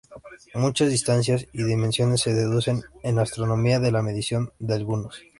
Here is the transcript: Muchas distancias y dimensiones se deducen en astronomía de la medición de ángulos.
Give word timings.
Muchas 0.55 0.89
distancias 0.89 1.45
y 1.53 1.61
dimensiones 1.63 2.21
se 2.21 2.33
deducen 2.33 2.81
en 3.03 3.19
astronomía 3.19 3.79
de 3.79 3.91
la 3.91 4.01
medición 4.01 4.51
de 4.57 4.73
ángulos. 4.73 5.21